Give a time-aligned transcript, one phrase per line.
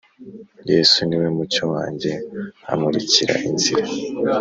[0.71, 2.11] Yesu niwe mucyo wanjye
[2.71, 3.87] amurikira inzira